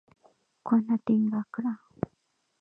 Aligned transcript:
کونه 0.65 0.95
ټينګه 1.05 1.41
کړه. 1.53 1.73